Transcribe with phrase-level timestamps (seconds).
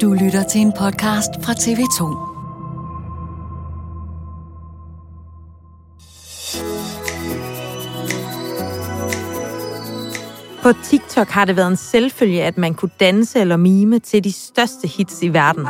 [0.00, 2.02] Du lytter til en podcast fra TV2.
[10.62, 14.32] På TikTok har det været en selvfølge, at man kunne danse eller mime til de
[14.32, 15.66] største hits i verden.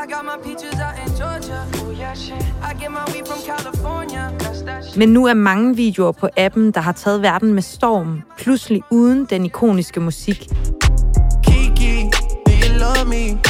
[4.96, 9.24] Men nu er mange videoer på appen, der har taget verden med storm, pludselig uden
[9.24, 10.48] den ikoniske musik.
[11.44, 12.10] Kiki,
[12.46, 13.47] do you love me?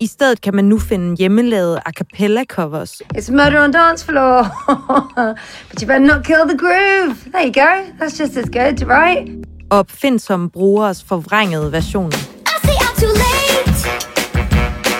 [0.00, 4.42] I stedet kan man nu finde hjemmelavede a cappella covers, It's murder on dance floor.
[5.68, 7.16] but you better not kill the groove.
[7.32, 7.72] There you go.
[7.98, 9.46] That's just as good, right?
[9.70, 12.16] og opfindsomme brugeres forvrængede versioner.
[12.16, 13.78] I say I'm too late.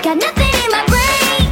[0.02, 1.50] Got nothing in my brain.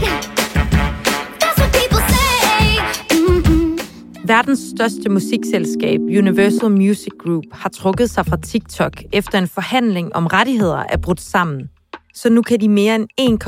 [1.42, 2.78] That's what people say.
[3.12, 3.80] Mm-mm.
[4.26, 10.26] Verdens største musikselskab, Universal Music Group, har trukket sig fra TikTok efter en forhandling om
[10.26, 11.68] rettigheder er brudt sammen.
[12.14, 13.42] Så nu kan de mere end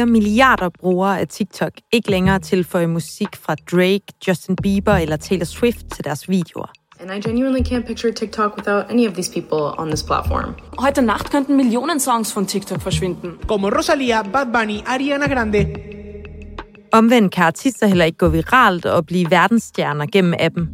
[0.00, 5.44] 1,4 milliarder brugere af TikTok ikke længere tilføje musik fra Drake, Justin Bieber eller Taylor
[5.44, 6.72] Swift til deres videoer.
[7.00, 10.54] And I genuinely can't picture TikTok without any of these people on this platform.
[10.78, 13.30] Heute Nacht könnten Millionen Songs von TikTok verschwinden.
[13.48, 15.66] Como Rosalía, Bad Bunny, Ariana Grande.
[16.92, 20.68] Omvendt kan artister heller ikke gå viralt og blive verdensstjerner gennem appen.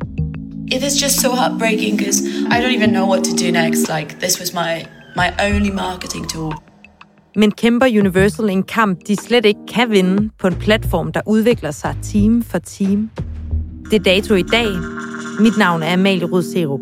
[0.73, 2.21] It is just so heartbreaking because
[2.55, 3.89] I don't even know what to do next.
[3.89, 6.68] Like this was my my only marketing tool.
[7.37, 11.71] Men kæmper Universal en kamp, de slet ikke kan vinde på en platform, der udvikler
[11.71, 13.11] sig time for time.
[13.91, 14.69] Det er dato i dag.
[15.41, 16.81] Mit navn er Amalie Rød Serup.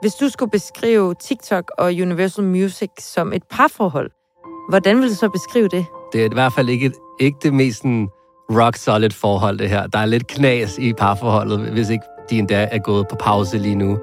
[0.00, 4.10] Hvis du skulle beskrive TikTok og Universal Music som et parforhold,
[4.70, 5.86] hvordan vil du så beskrive det?
[6.12, 8.08] Det er i hvert fald ikke, ikke det mest sådan,
[8.50, 9.86] rock solid forhold, det her.
[9.86, 13.74] Der er lidt knas i parforholdet, hvis ikke de endda er gået på pause lige
[13.74, 13.98] nu.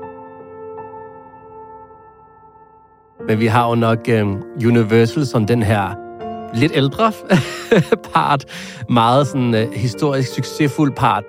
[3.27, 5.95] Men vi har jo nok um, Universal som den her
[6.53, 7.11] lidt ældre
[8.13, 8.45] part.
[8.89, 11.23] Meget sådan uh, historisk succesfuld part.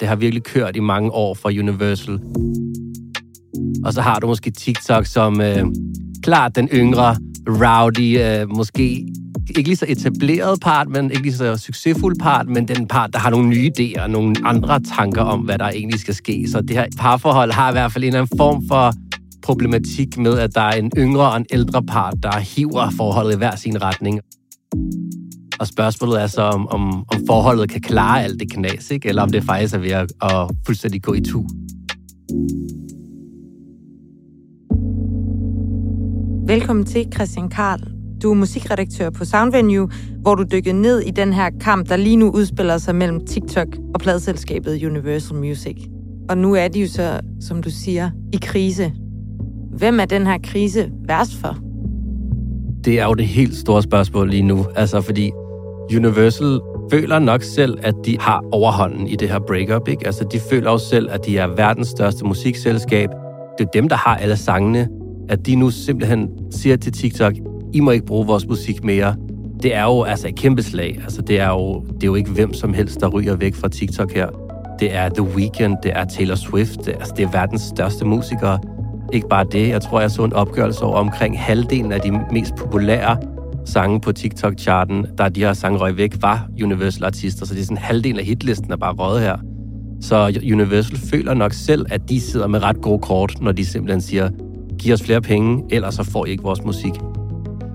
[0.00, 2.20] Det har virkelig kørt i mange år for Universal.
[3.84, 5.72] Og så har du måske TikTok som uh,
[6.22, 7.16] klart den yngre,
[7.48, 9.06] rowdy, uh, måske
[9.56, 13.18] ikke lige så etableret part, men ikke lige så succesfuld part, men den part, der
[13.18, 16.48] har nogle nye idéer og nogle andre tanker om, hvad der egentlig skal ske.
[16.48, 18.92] Så det her parforhold har i hvert fald en eller anden form for
[19.42, 23.36] problematik med, at der er en yngre og en ældre part, der hiver forholdet i
[23.36, 24.20] hver sin retning.
[25.60, 29.08] Og spørgsmålet er så, om, om, om forholdet kan klare alt det knas, ikke?
[29.08, 31.44] eller om det faktisk er ved at, at fuldstændig gå i tu.
[36.46, 37.80] Velkommen til, Christian Karl.
[38.22, 39.90] Du er musikredaktør på Soundvenue,
[40.22, 43.68] hvor du dykkede ned i den her kamp, der lige nu udspiller sig mellem TikTok
[43.94, 45.76] og pladselskabet Universal Music.
[46.28, 48.92] Og nu er de jo så, som du siger, i krise.
[49.70, 51.58] Hvem er den her krise værst for?
[52.84, 54.66] Det er jo det helt store spørgsmål lige nu.
[54.76, 55.30] Altså, fordi
[55.96, 59.88] Universal føler nok selv, at de har overhånden i det her breakup.
[59.88, 60.06] Ikke?
[60.06, 63.08] Altså, de føler jo selv, at de er verdens største musikselskab.
[63.58, 64.88] Det er dem, der har alle sangene.
[65.28, 67.34] At de nu simpelthen siger til TikTok,
[67.72, 69.14] I må ikke bruge vores musik mere.
[69.62, 70.98] det er jo altså et kæmpe slag.
[71.02, 73.68] Altså, det er, jo, det er jo ikke hvem som helst, der ryger væk fra
[73.68, 74.28] TikTok her.
[74.80, 78.58] Det er The Weeknd, det er Taylor Swift, det, altså, det er verdens største musikere.
[79.12, 82.54] Ikke bare det, jeg tror, jeg så en opgørelse over omkring halvdelen af de mest
[82.56, 83.16] populære
[83.64, 87.46] sange på TikTok-charten, der de her sange røg væk, var Universal-artister.
[87.46, 89.36] Så det er sådan halvdelen af hitlisten er bare røget her.
[90.00, 94.00] Så Universal føler nok selv, at de sidder med ret gode kort, når de simpelthen
[94.00, 94.30] siger,
[94.78, 96.92] giv os flere penge, ellers så får I ikke vores musik.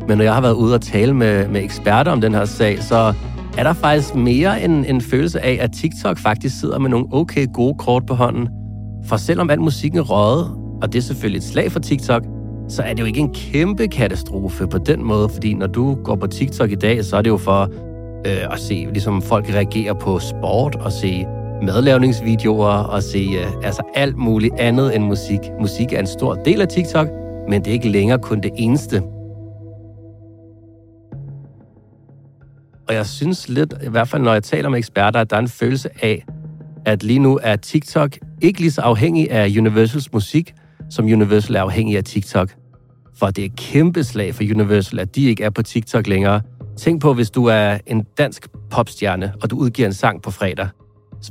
[0.08, 2.84] Men når jeg har været ude og tale med, med eksperter om den her sag,
[2.84, 3.14] så
[3.58, 7.48] er der faktisk mere en, en følelse af, at TikTok faktisk sidder med nogle okay
[7.54, 8.48] gode kort på hånden.
[9.06, 12.24] For selvom al musikken er røget, og det er selvfølgelig et slag for TikTok,
[12.70, 16.16] så er det jo ikke en kæmpe katastrofe på den måde, fordi når du går
[16.16, 17.62] på TikTok i dag, så er det jo for
[18.28, 21.26] øh, at se, ligesom folk reagerer på sport, og se
[21.62, 25.40] madlavningsvideoer, og se øh, altså alt muligt andet end musik.
[25.60, 27.08] Musik er en stor del af TikTok,
[27.50, 29.02] men det er ikke længere kun det eneste.
[32.88, 35.42] Og jeg synes lidt, i hvert fald når jeg taler med eksperter, at der er
[35.42, 36.26] en følelse af,
[36.86, 40.54] at lige nu er TikTok ikke lige så afhængig af Universals musik,
[40.90, 42.56] som Universal er afhængig af TikTok.
[43.16, 46.42] For det er et kæmpe slag for Universal, at de ikke er på TikTok længere.
[46.78, 50.68] Tænk på, hvis du er en dansk popstjerne, og du udgiver en sang på fredag.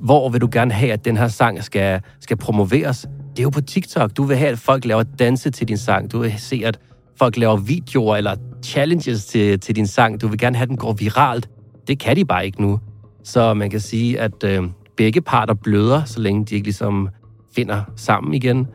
[0.01, 3.06] Hvor vil du gerne have, at den her sang skal, skal promoveres?
[3.31, 4.17] Det er jo på TikTok.
[4.17, 6.12] Du vil have, at folk laver danse til din sang.
[6.12, 6.79] Du vil se, at
[7.19, 10.21] folk laver videoer eller challenges til, til din sang.
[10.21, 11.49] Du vil gerne have, at den går viralt.
[11.89, 12.81] Det kan de bare ikke nu.
[13.25, 14.62] Så man kan sige, at øh,
[14.97, 17.09] begge parter bløder, så længe de ikke ligesom
[17.55, 18.67] finder sammen igen.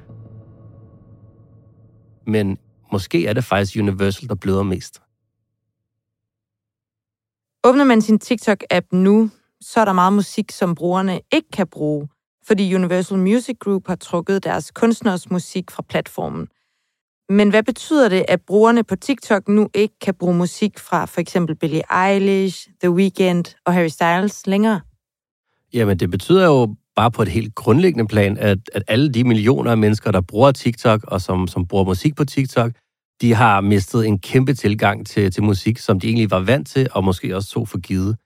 [2.30, 2.58] Men
[2.92, 5.02] måske er det faktisk Universal, der bløder mest.
[7.64, 9.30] Åbner man sin TikTok-app nu,
[9.62, 12.08] så er der meget musik, som brugerne ikke kan bruge,
[12.48, 16.48] fordi Universal Music Group har trukket deres kunstners musik fra platformen.
[17.30, 21.22] Men hvad betyder det, at brugerne på TikTok nu ikke kan bruge musik fra for
[21.22, 24.82] eksempel Billie Eilish, The Weeknd og Harry Styles længere?
[25.74, 29.72] Jamen, det betyder jo bare på et helt grundlæggende plan, at, at alle de millioner
[29.72, 32.72] af mennesker, der bruger TikTok og som, som bruger musik på TikTok,
[33.22, 36.88] de har mistet en kæmpe tilgang til, til musik, som de egentlig var vant til,
[36.92, 38.18] og måske også tog for givet.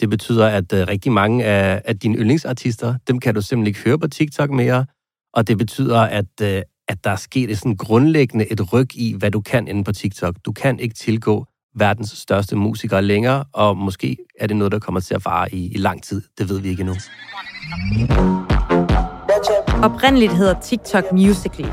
[0.00, 3.80] Det betyder, at uh, rigtig mange af, af dine yndlingsartister, dem kan du simpelthen ikke
[3.80, 4.86] høre på TikTok mere,
[5.34, 9.14] og det betyder, at, uh, at der er sket et sådan grundlæggende et ryg i,
[9.18, 10.34] hvad du kan inde på TikTok.
[10.44, 11.46] Du kan ikke tilgå
[11.76, 15.72] verdens største musikere længere, og måske er det noget, der kommer til at vare i,
[15.74, 16.22] i lang tid.
[16.38, 16.94] Det ved vi ikke endnu.
[19.82, 21.68] Oprindeligt hedder TikTok Musical.ly.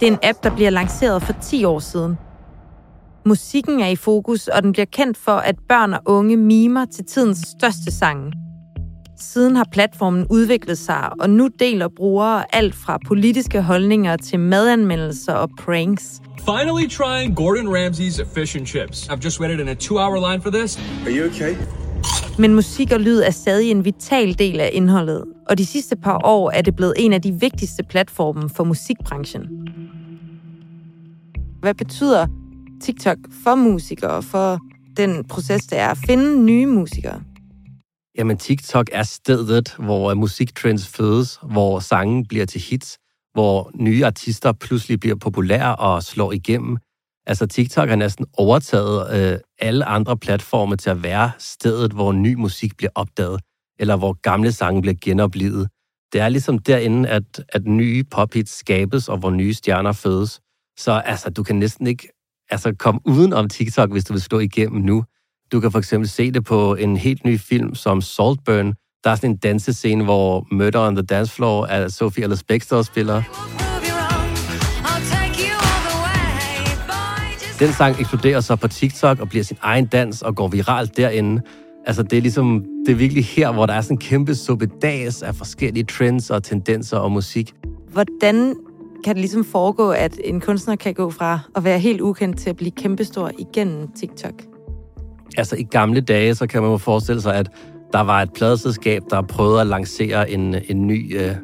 [0.00, 2.18] Det er en app, der bliver lanceret for 10 år siden.
[3.26, 7.04] Musikken er i fokus, og den bliver kendt for, at børn og unge mimer til
[7.04, 8.32] tidens største sange.
[9.20, 15.32] Siden har platformen udviklet sig, og nu deler brugere alt fra politiske holdninger til madanmeldelser
[15.32, 16.20] og pranks.
[16.38, 19.08] Finally trying Gordon Ramsay's fish and chips.
[19.08, 20.78] I've just waited in a two-hour line for this.
[21.06, 21.56] Are you okay?
[22.38, 26.20] Men musik og lyd er stadig en vital del af indholdet, og de sidste par
[26.24, 29.46] år er det blevet en af de vigtigste platforme for musikbranchen.
[31.60, 32.26] Hvad betyder
[32.80, 34.58] TikTok for musikere og for
[34.96, 37.20] den proces, det er at finde nye musikere?
[38.18, 42.98] Jamen, TikTok er stedet, hvor musiktrends fødes, hvor sangen bliver til hits,
[43.32, 46.78] hvor nye artister pludselig bliver populære og slår igennem.
[47.26, 52.34] Altså, TikTok har næsten overtaget øh, alle andre platforme til at være stedet, hvor ny
[52.34, 53.40] musik bliver opdaget,
[53.78, 55.68] eller hvor gamle sange bliver genoplevet.
[56.12, 60.40] Det er ligesom derinde, at, at nye pophits skabes, og hvor nye stjerner fødes.
[60.78, 62.08] Så altså, du kan næsten ikke
[62.50, 65.04] altså, komme uden om TikTok, hvis du vil slå igennem nu.
[65.52, 68.74] Du kan for eksempel se det på en helt ny film som Saltburn.
[69.04, 72.82] Der er sådan en dansescene, hvor Murder on the Dance Floor af Sophie Ellis Bextor
[72.82, 73.22] spiller.
[77.58, 81.42] Den sang eksploderer så på TikTok og bliver sin egen dans og går viralt derinde.
[81.86, 85.22] Altså, det er ligesom, det er virkelig her, hvor der er sådan en kæmpe suppedas
[85.22, 87.54] af forskellige trends og tendenser og musik.
[87.92, 88.54] Hvordan
[89.04, 92.50] kan det ligesom foregå, at en kunstner kan gå fra at være helt ukendt til
[92.50, 94.57] at blive kæmpestor igennem TikTok?
[95.36, 97.50] Altså, i gamle dage, så kan man jo forestille sig, at
[97.92, 101.34] der var et pladeselskab, der prøvede at lancere en, en, ny, øh,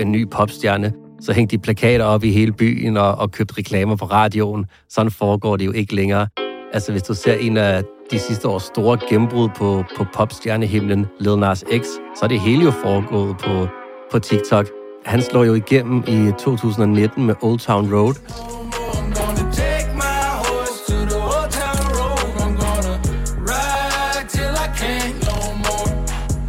[0.00, 0.92] en ny popstjerne.
[1.20, 4.66] Så hængte de plakater op i hele byen og, og købte reklamer på radioen.
[4.88, 6.28] Sådan foregår det jo ikke længere.
[6.72, 11.38] Altså, hvis du ser en af de sidste års store gennembrud på, på popstjernehimlen, Lil
[11.38, 13.68] Nas X, så er det hele jo foregået på,
[14.12, 14.66] på TikTok.
[15.04, 18.14] Han slår jo igennem i 2019 med Old Town Road.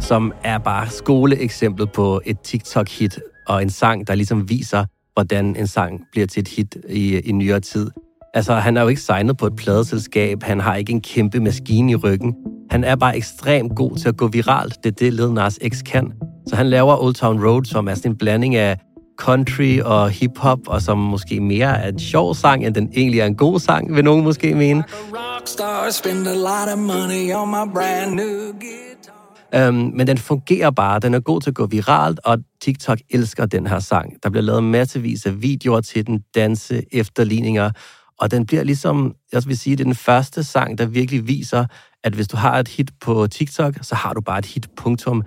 [0.06, 4.84] Som er bare skoleeksemplet på et TikTok-hit, og en sang, der ligesom viser,
[5.14, 7.90] hvordan en sang bliver til et hit i, i nyere tid.
[8.34, 11.92] Altså, han er jo ikke signet på et pladeselskab, han har ikke en kæmpe maskine
[11.92, 12.34] i ryggen.
[12.70, 14.74] Han er bare ekstremt god til at gå viralt.
[14.84, 16.12] Det er det, Lil Nas X kan.
[16.46, 18.78] Så han laver Old Town Road, som er sådan en blanding af
[19.18, 23.26] country og hip-hop, og som måske mere er en sjov sang, end den egentlig er
[23.26, 24.84] en god sang, vil nogen måske mene.
[25.12, 29.25] Rockstar spend a lot of money on my brand new guitar.
[29.54, 31.00] Øhm, men den fungerer bare.
[31.00, 34.12] Den er god til at gå viralt, og TikTok elsker den her sang.
[34.22, 37.70] Der bliver lavet massevis af videoer til den, danse, efterligninger,
[38.18, 41.66] og den bliver ligesom, jeg vil sige, det er den første sang, der virkelig viser,
[42.04, 45.22] at hvis du har et hit på TikTok, så har du bare et hit, punktum.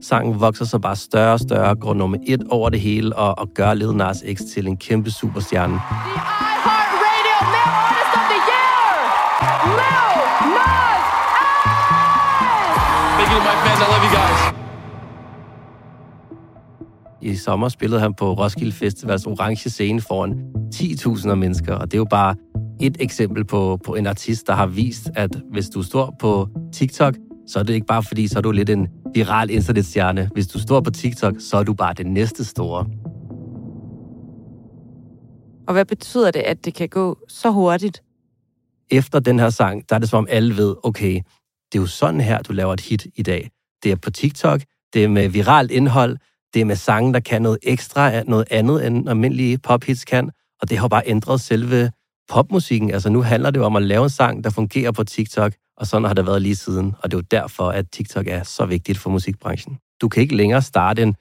[0.00, 3.48] Sangen vokser så bare større og større, går nummer et over det hele, og, og
[3.54, 5.80] gør Lil Nas X til en kæmpe superstjerne.
[9.44, 10.13] Thank
[13.84, 14.54] I love you guys.
[17.22, 20.32] I sommer spillede han på Roskilde Festivals orange scene foran
[20.74, 22.36] 10.000 mennesker, og det er jo bare
[22.80, 27.14] et eksempel på, på en artist, der har vist, at hvis du står på TikTok,
[27.48, 30.30] så er det ikke bare fordi, så er du lidt en viral internetstjerne.
[30.32, 32.86] Hvis du står på TikTok, så er du bare det næste store.
[35.66, 38.02] Og hvad betyder det, at det kan gå så hurtigt?
[38.90, 41.14] Efter den her sang, der er det som om alle ved, okay,
[41.72, 43.50] det er jo sådan her, du laver et hit i dag.
[43.84, 44.60] Det er på TikTok,
[44.94, 46.16] det er med viralt indhold,
[46.54, 50.30] det er med sange, der kan noget ekstra, noget andet end almindelige pophits kan,
[50.62, 51.90] og det har bare ændret selve
[52.28, 52.90] popmusikken.
[52.90, 55.86] Altså nu handler det jo om at lave en sang, der fungerer på TikTok, og
[55.86, 56.94] sådan har det været lige siden.
[56.98, 59.78] Og det er jo derfor, at TikTok er så vigtigt for musikbranchen.
[60.00, 61.14] Du kan ikke længere starte en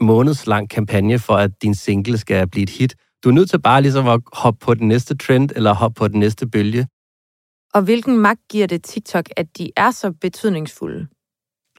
[0.00, 2.94] månedslang kampagne for, at din single skal blive et hit.
[3.24, 6.08] Du er nødt til bare ligesom at hoppe på den næste trend, eller hoppe på
[6.08, 6.86] den næste bølge.
[7.74, 11.06] Og hvilken magt giver det TikTok, at de er så betydningsfulde?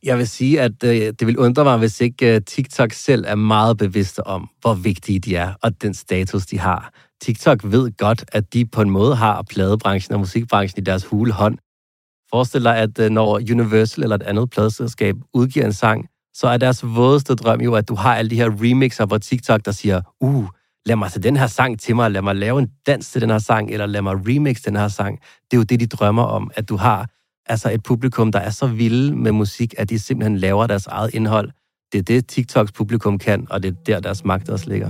[0.05, 3.35] Jeg vil sige, at øh, det vil undre mig, hvis ikke øh, TikTok selv er
[3.35, 6.93] meget bevidste om, hvor vigtige de er, og den status, de har.
[7.21, 11.31] TikTok ved godt, at de på en måde har pladebranchen og musikbranchen i deres hule
[11.33, 11.57] hånd.
[12.29, 16.57] Forestil dig, at øh, når Universal eller et andet pladeselskab udgiver en sang, så er
[16.57, 20.01] deres vådeste drøm jo, at du har alle de her remixer på TikTok, der siger,
[20.21, 20.45] uh,
[20.85, 23.29] lad mig tage den her sang til mig, lad mig lave en dans til den
[23.29, 25.19] her sang, eller lad mig remix den her sang.
[25.51, 27.09] Det er jo det, de drømmer om, at du har
[27.45, 31.13] altså et publikum, der er så vilde med musik, at de simpelthen laver deres eget
[31.13, 31.49] indhold.
[31.91, 34.89] Det er det, TikToks publikum kan, og det er der, deres magt også ligger.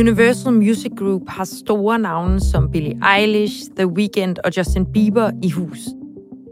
[0.00, 5.50] Universal Music Group har store navne som Billie Eilish, The Weeknd og Justin Bieber i
[5.50, 5.78] hus.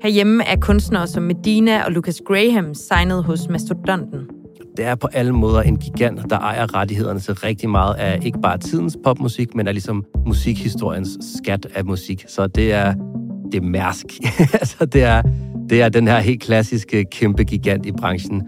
[0.02, 4.35] Herhjemme er kunstnere som Medina og Lucas Graham signet hos Mastodonten.
[4.76, 8.40] Det er på alle måder en gigant, der ejer rettighederne til rigtig meget af ikke
[8.42, 12.24] bare tidens popmusik, men er ligesom musikhistoriens skat af musik.
[12.28, 12.94] Så det er,
[13.52, 14.06] det er mærsk.
[14.60, 15.22] altså, det er,
[15.70, 18.42] det er den her helt klassiske kæmpe gigant i branchen.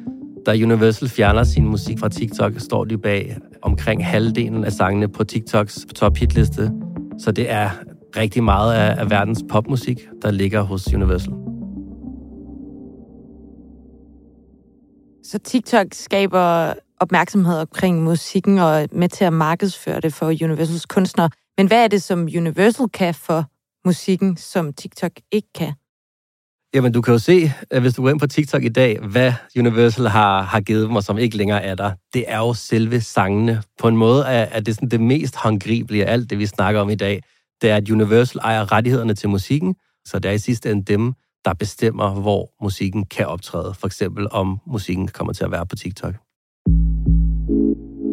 [0.47, 5.25] Da Universal fjerner sin musik fra TikTok, står de bag omkring halvdelen af sangene på
[5.25, 6.71] TikToks top hitliste.
[7.19, 7.71] Så det er
[8.17, 11.33] rigtig meget af, af verdens popmusik, der ligger hos Universal.
[15.31, 20.87] Så TikTok skaber opmærksomhed omkring musikken og er med til at markedsføre det for Universals
[20.87, 21.31] kunstnere.
[21.57, 23.45] Men hvad er det, som Universal kan for
[23.89, 25.73] musikken, som TikTok ikke kan?
[26.75, 29.33] Jamen, du kan jo se, at hvis du går ind på TikTok i dag, hvad
[29.59, 31.93] Universal har, har givet dem, og som ikke længere er der.
[32.15, 33.63] Det er jo selve sangene.
[33.79, 36.81] På en måde er, er det sådan det mest håndgribelige af alt det, vi snakker
[36.81, 37.23] om i dag.
[37.63, 41.15] Det er, at Universal ejer rettighederne til musikken, så det er i sidste ende dem,
[41.45, 43.75] der bestemmer, hvor musikken kan optræde.
[43.75, 46.15] For eksempel, om musikken kommer til at være på TikTok.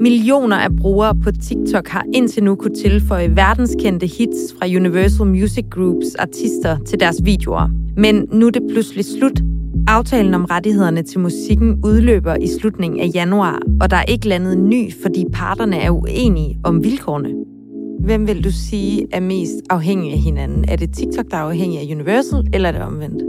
[0.01, 5.65] Millioner af brugere på TikTok har indtil nu kunne tilføje verdenskendte hits fra Universal Music
[5.71, 7.69] Groups artister til deres videoer.
[7.97, 9.41] Men nu er det pludselig slut.
[9.87, 14.53] Aftalen om rettighederne til musikken udløber i slutningen af januar, og der er ikke landet
[14.53, 17.54] en ny, fordi parterne er uenige om vilkårene.
[17.99, 20.65] Hvem vil du sige er mest afhængig af hinanden?
[20.67, 23.23] Er det TikTok, der er afhængig af Universal, eller er det omvendt?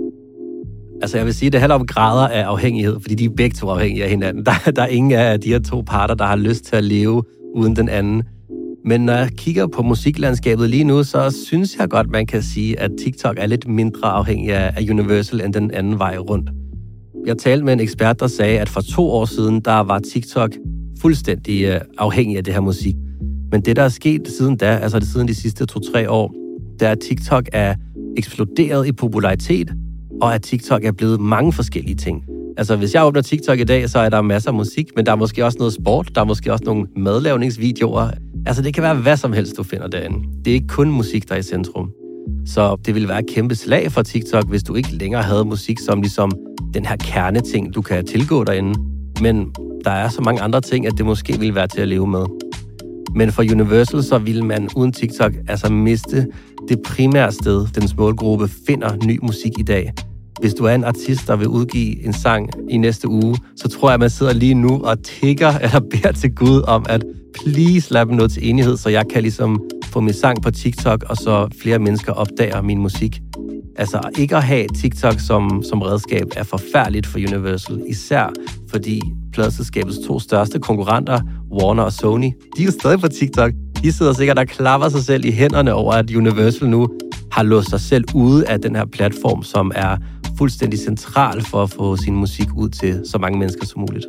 [1.03, 3.69] Altså, jeg vil sige, det handler om grader af afhængighed, fordi de er begge to
[3.69, 4.47] afhængige af hinanden.
[4.47, 7.23] Der, der er ingen af de her to parter, der har lyst til at leve
[7.55, 8.23] uden den anden.
[8.85, 12.81] Men når jeg kigger på musiklandskabet lige nu, så synes jeg godt, man kan sige,
[12.81, 16.51] at TikTok er lidt mindre afhængig af Universal end den anden vej rundt.
[17.27, 20.51] Jeg talte med en ekspert, der sagde, at for to år siden, der var TikTok
[21.01, 22.95] fuldstændig øh, afhængig af det her musik.
[23.53, 26.35] Men det, der er sket siden da, altså det siden de sidste to-tre år,
[26.81, 27.75] det er, at TikTok er
[28.17, 29.73] eksploderet i popularitet,
[30.23, 32.25] og at TikTok er blevet mange forskellige ting.
[32.57, 35.13] Altså, hvis jeg åbner TikTok i dag, så er der masser af musik, men der
[35.13, 38.11] er måske også noget sport, der er måske også nogle madlavningsvideoer.
[38.47, 40.29] Altså, det kan være hvad som helst, du finder derinde.
[40.45, 41.91] Det er ikke kun musik, der er i centrum.
[42.47, 45.79] Så det ville være et kæmpe slag for TikTok, hvis du ikke længere havde musik
[45.79, 46.31] som ligesom
[46.75, 48.81] den her kerneting, du kan tilgå derinde.
[49.21, 49.53] Men
[49.85, 52.25] der er så mange andre ting, at det måske ville være til at leve med.
[53.15, 56.27] Men for Universal, så ville man uden TikTok altså miste
[56.69, 59.93] det primære sted, den målgruppe finder ny musik i dag.
[60.41, 63.89] Hvis du er en artist, der vil udgive en sang i næste uge, så tror
[63.89, 67.93] jeg, at man sidder lige nu og tigger eller beder til Gud om, at please
[67.93, 71.17] lad dem noget til enighed, så jeg kan ligesom få min sang på TikTok, og
[71.17, 73.21] så flere mennesker opdager min musik.
[73.77, 78.33] Altså, ikke at have TikTok som, som redskab er forfærdeligt for Universal, især
[78.71, 79.03] fordi
[79.33, 81.21] pladselskabets to største konkurrenter,
[81.53, 83.53] Warner og Sony, de er jo stadig på TikTok.
[83.83, 86.89] De sidder sikkert og klapper sig selv i hænderne over, at Universal nu
[87.33, 89.97] har låst sig selv ude af den her platform, som er
[90.39, 94.07] fuldstændig central for at få sin musik ud til så mange mennesker som muligt.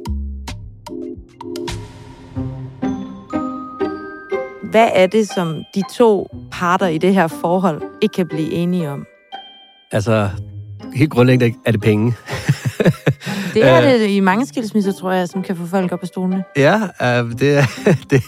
[4.71, 8.89] Hvad er det, som de to parter i det her forhold ikke kan blive enige
[8.89, 9.05] om?
[9.91, 10.29] Altså,
[10.93, 12.13] helt grundlæggende er det penge.
[13.53, 16.43] Det er det i mange skilsmisser, tror jeg, som kan få folk op af stolene.
[16.57, 17.65] Ja, øh, det,
[18.09, 18.23] det,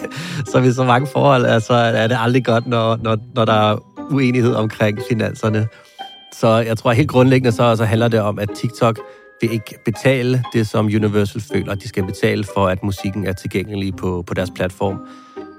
[0.47, 3.77] som i så mange forhold, altså, er det aldrig godt, når, når, når der er
[4.11, 5.67] uenighed omkring finanserne.
[6.33, 8.99] Så jeg tror helt grundlæggende, så, så handler det om, at TikTok
[9.41, 13.33] vil ikke betale det, som Universal føler, at de skal betale for, at musikken er
[13.33, 14.99] tilgængelig på, på deres platform.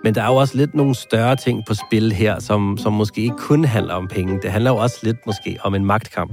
[0.04, 3.20] Men der er jo også lidt nogle større ting på spil her, som, som måske
[3.20, 4.38] ikke kun handler om penge.
[4.42, 6.32] Det handler jo også lidt måske om en magtkamp.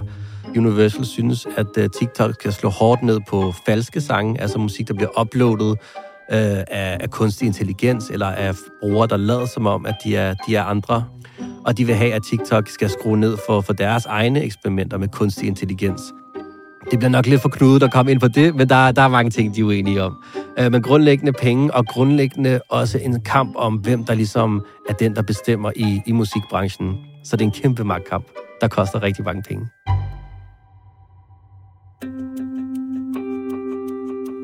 [0.57, 4.93] Universal synes, at øh, TikTok skal slå hårdt ned på falske sange, altså musik, der
[4.93, 5.77] bliver uploadet
[6.31, 10.33] øh, af, af kunstig intelligens, eller af brugere, der lader som om, at de er,
[10.47, 11.05] de er andre.
[11.65, 15.07] Og de vil have, at TikTok skal skrue ned for, for deres egne eksperimenter med
[15.07, 16.01] kunstig intelligens.
[16.91, 19.07] Det bliver nok lidt for knudet at komme ind på det, men der, der er
[19.07, 20.23] mange ting, de er uenige om.
[20.59, 25.15] Øh, men grundlæggende penge, og grundlæggende også en kamp om, hvem der ligesom er den,
[25.15, 26.97] der bestemmer i, i musikbranchen.
[27.23, 28.25] Så det er en kæmpe magtkamp,
[28.61, 29.67] der koster rigtig mange penge.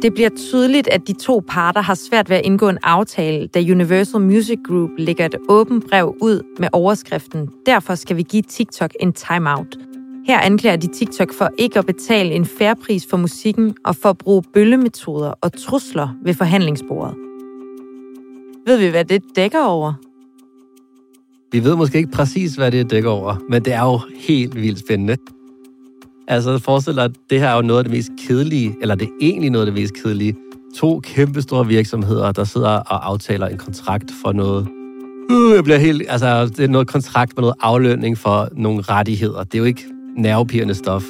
[0.01, 3.59] Det bliver tydeligt, at de to parter har svært ved at indgå en aftale, da
[3.59, 8.91] Universal Music Group lægger et åbent brev ud med overskriften Derfor skal vi give TikTok
[8.99, 9.92] en timeout.
[10.25, 14.09] Her anklager de TikTok for ikke at betale en færre pris for musikken og for
[14.09, 17.15] at bruge bøllemetoder og trusler ved forhandlingsbordet.
[18.65, 19.93] Ved vi, hvad det dækker over?
[21.51, 24.79] Vi ved måske ikke præcis, hvad det dækker over, men det er jo helt vildt
[24.79, 25.17] spændende.
[26.27, 29.07] Altså, forestil dig, at det her er jo noget af det mest kedelige, eller det
[29.07, 30.35] er egentlig noget af det mest kedelige.
[30.75, 34.67] To kæmpe store virksomheder, der sidder og aftaler en kontrakt for noget.
[35.31, 39.43] Uh, jeg bliver helt, altså, det er noget kontrakt med noget aflønning for nogle rettigheder.
[39.43, 39.83] Det er jo ikke
[40.17, 41.03] nervepirrende stof.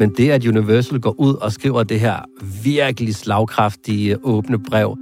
[0.00, 2.18] Men det, at Universal går ud og skriver det her
[2.64, 4.96] virkelig slagkraftige åbne brev,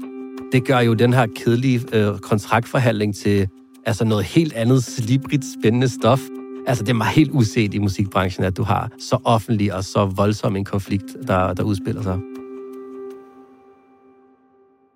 [0.53, 3.49] det gør jo den her kedelige øh, kontraktforhandling til
[3.87, 6.21] altså noget helt andet slibrigt spændende stof.
[6.67, 10.05] Altså, det er mig helt uset i musikbranchen, at du har så offentlig og så
[10.05, 12.19] voldsom en konflikt, der, der udspiller sig.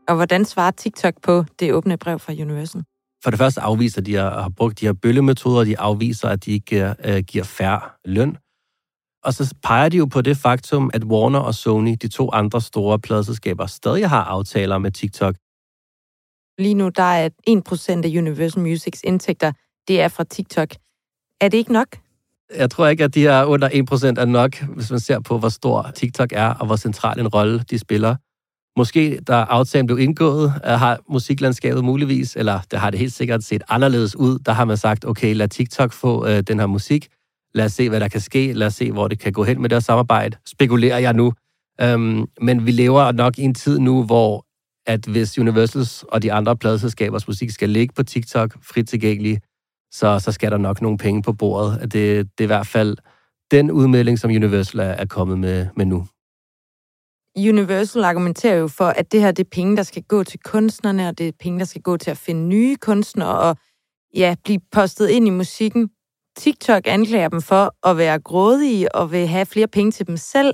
[0.08, 2.82] Og hvordan svarer TikTok på det åbne brev fra Universal?
[3.24, 6.52] For det første afviser de at have brugt de her bøllemetoder, de afviser, at de
[6.52, 8.36] ikke øh, giver færre løn.
[9.24, 12.60] Og så peger de jo på det faktum, at Warner og Sony, de to andre
[12.60, 15.34] store pladselskaber, stadig har aftaler med TikTok.
[16.58, 19.52] Lige nu der er 1% af Universal Musics indtægter,
[19.88, 20.68] det er fra TikTok.
[21.40, 21.88] Er det ikke nok?
[22.56, 25.48] Jeg tror ikke, at de her under 1% er nok, hvis man ser på, hvor
[25.48, 28.16] stor TikTok er, og hvor central en rolle de spiller.
[28.76, 33.44] Måske, da aftalen blev indgået, øh, har musiklandskabet muligvis, eller det har det helt sikkert
[33.44, 34.38] set anderledes ud.
[34.38, 37.08] Der har man sagt, okay, lad TikTok få øh, den her musik.
[37.54, 38.52] Lad os se, hvad der kan ske.
[38.52, 40.36] Lad os se, hvor det kan gå hen med det samarbejde.
[40.46, 41.32] Spekulerer jeg nu.
[41.80, 44.46] Øhm, men vi lever nok i en tid nu, hvor
[44.86, 49.40] at hvis Universals og de andre pladselskabers musik skal ligge på TikTok frit tilgængelig,
[49.92, 51.80] så, så skal der nok nogle penge på bordet.
[51.82, 52.96] Det, det er i hvert fald
[53.50, 56.06] den udmelding, som Universal er, er kommet med, med nu.
[57.36, 61.08] Universal argumenterer jo for, at det her det er penge, der skal gå til kunstnerne,
[61.08, 63.56] og det er penge, der skal gå til at finde nye kunstnere og
[64.14, 65.90] ja, blive postet ind i musikken.
[66.36, 70.52] TikTok anklager dem for at være grådige og vil have flere penge til dem selv.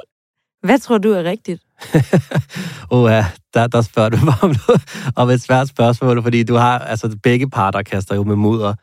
[0.62, 1.62] Hvad tror du er rigtigt?
[2.90, 6.54] Åh ja, der, der spørger du mig om, noget, om et svært spørgsmål, fordi du
[6.54, 8.74] har, altså begge parter kaster jo med mudder,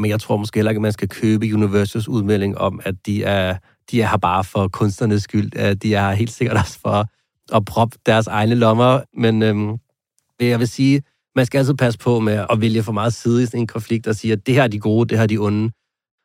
[0.00, 3.24] men jeg tror måske heller ikke, at man skal købe Universals udmelding om, at de
[3.24, 3.56] er,
[3.90, 5.56] de er her bare for kunstnernes skyld.
[5.56, 7.06] At De er helt sikkert også for
[7.56, 9.76] at proppe deres egne lommer, men øhm,
[10.40, 11.02] jeg vil sige,
[11.36, 14.06] man skal altid passe på med at vælge for meget side i sådan en konflikt
[14.06, 15.70] og sige, at det her er de gode, det her er de onde.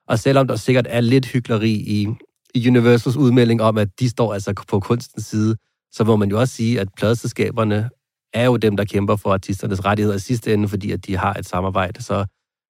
[0.07, 2.07] Og selvom der sikkert er lidt hyggeleri i,
[2.55, 5.55] i Universals udmelding om, at de står altså på kunstens side,
[5.91, 7.89] så må man jo også sige, at pladeselskaberne
[8.33, 11.33] er jo dem, der kæmper for artisternes rettigheder i sidste ende, fordi at de har
[11.33, 12.03] et samarbejde.
[12.03, 12.25] Så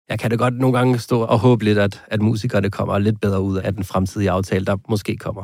[0.08, 3.20] jeg kan da godt nogle gange stå og håbe lidt, at, at musikerne kommer lidt
[3.20, 5.42] bedre ud af den fremtidige aftale, der måske kommer.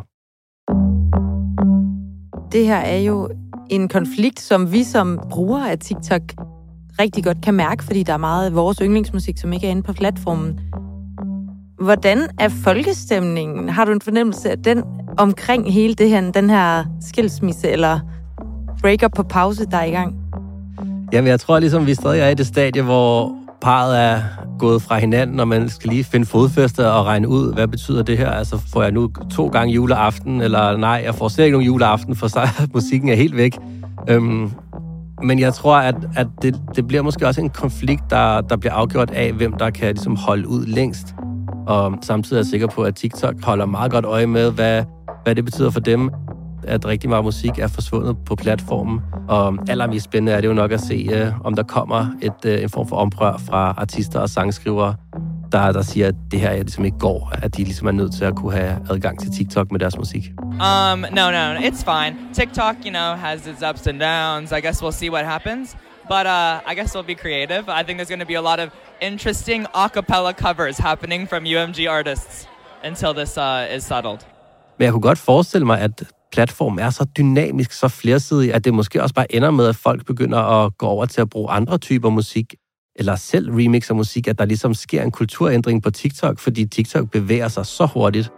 [2.53, 3.31] Det her er jo
[3.71, 6.23] en konflikt, som vi som brugere af TikTok
[7.01, 9.83] rigtig godt kan mærke, fordi der er meget af vores yndlingsmusik, som ikke er inde
[9.83, 10.61] på platformen.
[11.81, 13.69] Hvordan er folkestemningen?
[13.69, 14.83] Har du en fornemmelse af den
[15.19, 18.01] omkring hele det her, den her skilsmisse eller
[18.81, 20.15] breakup på pause, der er i gang?
[21.13, 24.23] Jamen, jeg tror ligesom, vi stadig er i det stadie, hvor parret er
[24.59, 28.19] gået fra hinanden, og man skal lige finde fodfæste og regne ud, hvad betyder det
[28.19, 28.31] her?
[28.31, 32.17] Altså, får jeg nu to gange juleaften, eller nej, jeg får slet ikke nogen juleaften,
[32.17, 33.59] for så musikken er helt væk.
[34.09, 34.51] Øhm,
[35.23, 38.73] men jeg tror, at, at det, det bliver måske også en konflikt, der, der bliver
[38.73, 41.15] afgjort af, hvem der kan ligesom holde ud længst.
[41.67, 44.85] Og samtidig er jeg sikker på, at TikTok holder meget godt øje med, hvad,
[45.25, 46.11] hvad det betyder for dem,
[46.65, 49.01] at rigtig meget musik er forsvundet på platformen.
[49.29, 52.63] Og allermest spændende er det jo nok at se, uh, om der kommer et, uh,
[52.63, 54.95] en form for omprør fra artister og sangskrivere,
[55.53, 58.25] der, der siger, at det her ligesom ikke går, at de ligesom er nødt til
[58.25, 60.33] at kunne have adgang til TikTok med deres musik.
[60.43, 62.17] Um, no, no, no, it's fine.
[62.35, 64.53] TikTok, you know, has its ups and downs.
[64.53, 65.77] I guess we'll see what happens.
[66.15, 67.65] But uh, I guess we'll be creative.
[67.69, 68.69] I think there's going to be a lot of
[69.01, 72.49] interesting a cappella covers happening from UMG artists
[72.85, 74.21] until this uh, is settled.
[74.79, 78.75] Men jeg kunne godt forestille mig, at platformen er så dynamisk, så flersidig, at det
[78.75, 81.79] måske også bare ender med, at folk begynder at gå over til at bruge andre
[81.79, 82.55] typer musik,
[82.97, 87.49] eller selv remixer musik, at der ligesom sker en kulturændring på TikTok, fordi TikTok bevæger
[87.49, 88.31] sig så hurtigt.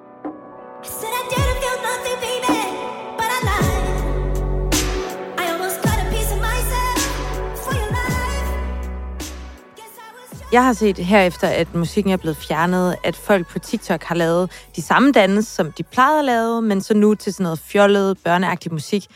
[10.53, 14.51] Jeg har set herefter, at musikken er blevet fjernet, at folk på TikTok har lavet
[14.77, 18.19] de samme dans, som de plejede at lave, men så nu til sådan noget fjollet,
[18.25, 19.07] børneagtig musik,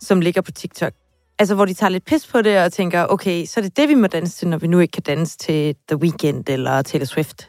[0.00, 0.92] som ligger på TikTok.
[1.38, 3.88] Altså, hvor de tager lidt pis på det og tænker, okay, så er det det,
[3.88, 7.06] vi må danse til, når vi nu ikke kan danse til The Weeknd eller Taylor
[7.06, 7.48] Swift.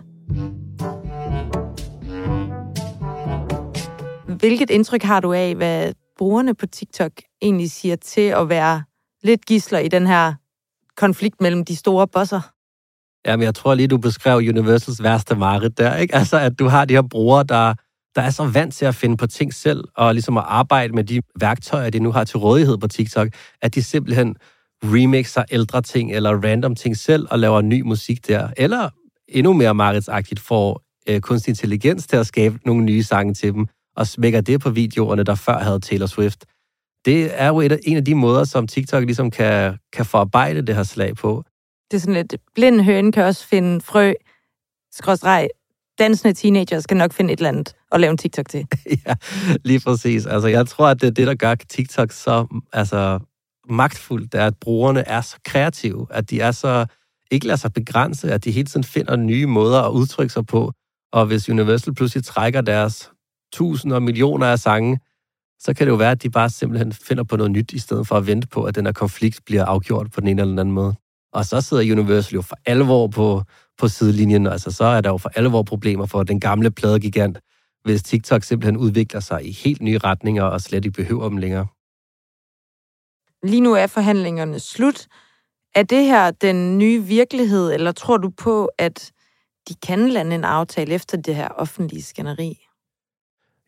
[4.39, 8.83] Hvilket indtryk har du af, hvad brugerne på TikTok egentlig siger til at være
[9.23, 10.33] lidt gisler i den her
[10.97, 12.54] konflikt mellem de store bosser?
[13.25, 16.15] Jamen, jeg tror lige, du beskrev Universals værste mareridt der, ikke?
[16.25, 17.73] Altså, at du har de her brugere, der,
[18.15, 21.03] der er så vant til at finde på ting selv, og ligesom at arbejde med
[21.03, 23.27] de værktøjer, de nu har til rådighed på TikTok,
[23.61, 24.35] at de simpelthen
[24.83, 28.49] remixer ældre ting eller random ting selv og laver ny musik der.
[28.57, 28.89] Eller
[29.27, 33.67] endnu mere markedsagtigt får øh, kunstig intelligens til at skabe nogle nye sange til dem,
[33.95, 36.45] og smækker det på videoerne, der før havde Taylor Swift.
[37.05, 40.61] Det er jo et af, en af de måder, som TikTok ligesom kan, kan forarbejde
[40.61, 41.43] det her slag på.
[41.91, 44.13] Det er sådan lidt, blind høne kan også finde frø,
[44.91, 45.47] skråstreg,
[45.99, 48.67] dansende teenager skal nok finde et eller andet og lave en TikTok til.
[49.07, 49.15] ja,
[49.63, 50.25] lige præcis.
[50.25, 53.19] Altså, jeg tror, at det er det, der gør TikTok så altså,
[53.69, 56.85] magtfuldt, det er, at brugerne er så kreative, at de er så
[57.31, 60.71] ikke lader sig begrænse, at de hele tiden finder nye måder at udtrykke sig på.
[61.11, 63.11] Og hvis Universal pludselig trækker deres
[63.53, 64.99] tusinder og millioner af sange,
[65.59, 68.07] så kan det jo være, at de bare simpelthen finder på noget nyt, i stedet
[68.07, 70.59] for at vente på, at den her konflikt bliver afgjort på den ene eller den
[70.59, 70.95] anden måde.
[71.35, 73.43] Og så sidder Universal jo for alvor på,
[73.77, 74.47] på sidelinjen.
[74.47, 77.39] Altså, så er der jo for alvor problemer for den gamle pladegigant,
[77.83, 81.67] hvis TikTok simpelthen udvikler sig i helt nye retninger og slet ikke behøver dem længere.
[83.43, 85.07] Lige nu er forhandlingerne slut.
[85.75, 89.11] Er det her den nye virkelighed, eller tror du på, at
[89.69, 92.65] de kan lande en aftale efter det her offentlige skænderi?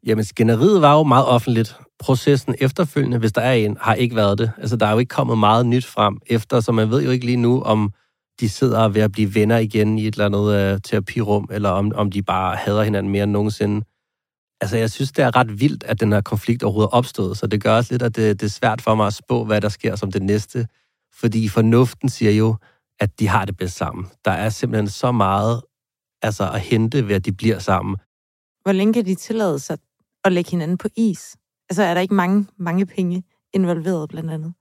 [0.08, 1.78] Jamen, skænderiet var jo meget offentligt.
[2.00, 4.52] Processen efterfølgende, hvis der er en, har ikke været det.
[4.58, 7.26] Altså, der er jo ikke kommet meget nyt frem efter, så man ved jo ikke
[7.26, 7.94] lige nu, om
[8.40, 11.92] de sidder ved at blive venner igen i et eller andet øh, terapirum, eller om,
[11.96, 13.86] om de bare hader hinanden mere end nogensinde.
[14.62, 17.64] Altså, jeg synes, det er ret vildt, at den her konflikt overhovedet opstod, så det
[17.64, 19.96] gør også lidt, at det, det er svært for mig at spå, hvad der sker
[19.96, 20.68] som det næste.
[21.20, 22.56] Fordi fornuften siger jo,
[23.00, 24.06] at de har det bedst sammen.
[24.26, 25.62] Der er simpelthen så meget
[26.22, 27.98] altså, at hente ved, at de bliver sammen.
[28.64, 29.78] Hvor længe kan de tillade sig
[30.28, 31.36] at lægge hinanden på is?
[31.70, 34.54] Altså, er der ikke mange, mange penge involveret, blandt andet?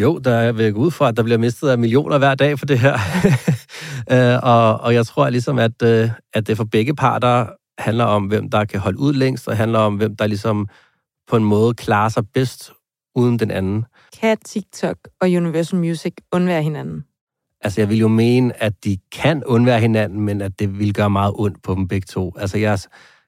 [0.00, 2.66] Jo, der er ved ud fra, at der bliver mistet af millioner hver dag for
[2.66, 2.94] det her.
[4.12, 7.46] uh, og, og jeg tror ligesom, at, uh, at det for begge parter
[7.78, 10.68] handler om, hvem der kan holde ud længst, og handler om, hvem der ligesom
[11.28, 12.72] på en måde klarer sig bedst
[13.14, 13.84] uden den anden.
[14.20, 17.04] Kan TikTok og Universal Music undvære hinanden?
[17.60, 21.10] Altså, jeg vil jo mene, at de kan undvære hinanden, men at det vil gøre
[21.10, 22.32] meget ondt på dem begge to.
[22.38, 22.78] Altså, jeg,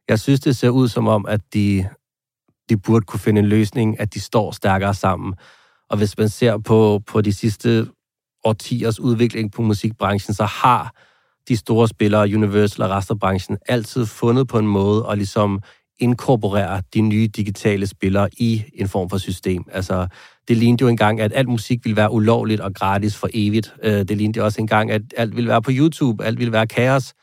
[0.09, 1.89] jeg synes, det ser ud som om, at de,
[2.69, 5.35] de burde kunne finde en løsning, at de står stærkere sammen.
[5.91, 7.87] Og hvis man ser på, på de sidste
[8.45, 10.95] årtiers udvikling på musikbranchen, så har
[11.49, 15.63] de store spillere, Universal og resten af branchen, altid fundet på en måde at ligesom
[15.99, 19.65] inkorporere de nye digitale spillere i en form for system.
[19.73, 20.09] Altså,
[20.49, 23.75] det lignede jo engang, at alt musik ville være ulovligt og gratis for evigt.
[23.83, 27.15] Øh, det lignede også engang, at alt ville være på YouTube, alt ville være kaos.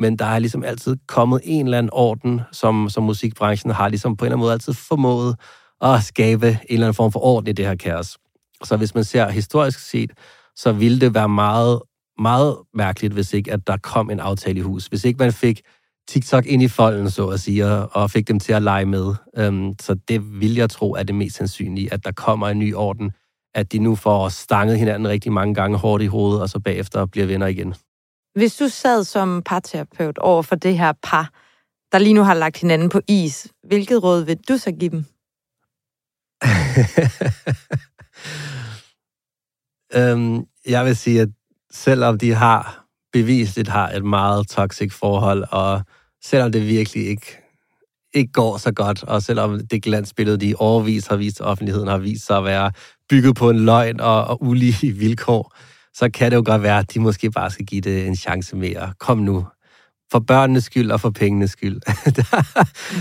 [0.00, 4.16] Men der er ligesom altid kommet en eller anden orden, som, som musikbranchen har ligesom
[4.16, 5.36] på en eller anden måde altid formået
[5.80, 8.18] at skabe en eller anden form for orden i det her kaos.
[8.64, 10.10] Så hvis man ser historisk set,
[10.56, 11.80] så ville det være meget,
[12.18, 14.86] meget mærkeligt, hvis ikke at der kom en aftale i hus.
[14.86, 15.60] Hvis ikke man fik
[16.08, 19.14] TikTok ind i folden, så at sige, og- fik dem til at lege med.
[19.36, 22.74] Øhm, så det vil jeg tro er det mest sandsynlige, at der kommer en ny
[22.74, 23.12] orden,
[23.54, 27.06] at de nu får stanget hinanden rigtig mange gange hårdt i hovedet, og så bagefter
[27.06, 27.74] bliver venner igen.
[28.40, 31.30] Hvis du sad som parterapeut over for det her par,
[31.92, 35.04] der lige nu har lagt hinanden på is, hvilket råd vil du så give dem?
[39.94, 41.28] Øhm, jeg vil sige, at
[41.70, 45.82] selvom de har bevisligt har et meget toxic forhold, og
[46.22, 47.38] selvom det virkelig ikke,
[48.14, 52.26] ikke går så godt, og selvom det glansbillede, de overvis har vist offentligheden, har vist
[52.26, 52.72] sig at være
[53.08, 55.56] bygget på en løgn og, og ulige vilkår,
[55.94, 58.56] så kan det jo godt være, at de måske bare skal give det en chance
[58.56, 58.92] mere.
[58.98, 59.46] Kom nu.
[60.12, 61.80] For børnenes skyld og for pengenes skyld.
[62.16, 62.22] der,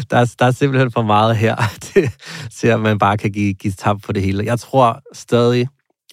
[0.09, 2.11] der, er, der er simpelthen for meget her til,
[2.59, 4.45] til, at man bare kan give, give tab på det hele.
[4.45, 5.67] Jeg tror stadig,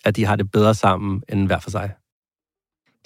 [0.04, 1.90] at de har det bedre sammen end hver for sig.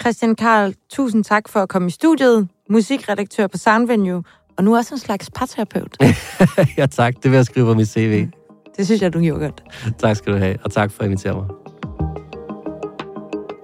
[0.00, 4.22] Christian Karl, tusind tak for at komme i studiet, musikredaktør på Soundvenue,
[4.59, 5.96] og nu også en slags parterapeut.
[6.78, 7.14] ja, tak.
[7.22, 8.28] Det vil jeg skrive på mit CV.
[8.76, 9.62] Det synes jeg, du gjorde godt.
[9.98, 11.60] Tak skal du have, og tak for at invitere mig.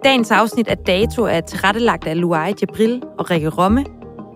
[0.07, 3.85] Dagens afsnit af Dato er tilrettelagt af Luai Jabril og Rikke Romme.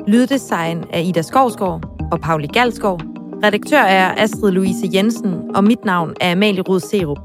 [0.09, 3.01] Lyddesign af Ida Skovsgaard og Pauli Galskov.
[3.45, 7.19] Redaktør er Astrid Louise Jensen, og mit navn er Amalie Rud Serup.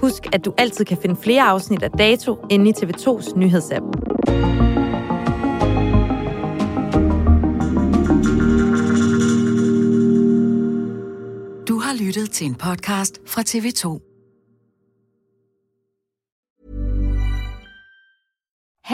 [0.00, 3.84] Husk, at du altid kan finde flere afsnit af Dato inde i TV2's nyhedsapp.
[11.68, 14.13] Du har lyttet til en podcast fra TV2.